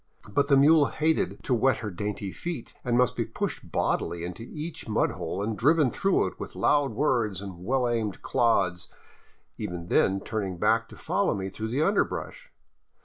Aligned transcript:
But 0.31 0.47
the 0.47 0.57
mule 0.57 0.87
hated 0.87 1.43
to 1.43 1.53
wet 1.53 1.77
her 1.77 1.91
dainty 1.91 2.31
feet, 2.31 2.73
and 2.83 2.97
must 2.97 3.15
be 3.15 3.23
pushed 3.23 3.71
bodily 3.71 4.23
into 4.23 4.41
each 4.51 4.89
mud 4.89 5.11
hole 5.11 5.43
and 5.43 5.55
driven 5.55 5.91
through 5.91 6.25
it 6.25 6.39
with 6.39 6.55
loud 6.55 6.93
words 6.93 7.39
and 7.39 7.63
well 7.63 7.87
aimed 7.87 8.23
clods, 8.23 8.91
even 9.59 9.89
then 9.89 10.13
often 10.13 10.25
turning 10.25 10.57
back 10.57 10.89
to 10.89 10.95
follow 10.97 11.35
me 11.35 11.49
through 11.51 11.67
the 11.67 11.83
underbrush. 11.83 12.49